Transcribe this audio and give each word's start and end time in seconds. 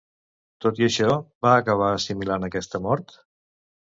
Tot 0.63 0.79
i 0.83 0.85
això, 0.85 1.09
va 1.47 1.51
acabar 1.57 1.91
assimilant 1.97 2.47
aquesta 2.47 2.83
mort? 2.87 3.17